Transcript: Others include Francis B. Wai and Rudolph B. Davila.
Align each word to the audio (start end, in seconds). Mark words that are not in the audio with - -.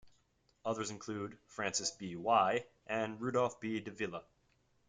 Others 0.65 0.89
include 0.89 1.37
Francis 1.45 1.91
B. 1.91 2.15
Wai 2.15 2.65
and 2.87 3.21
Rudolph 3.21 3.59
B. 3.59 3.79
Davila. 3.79 4.23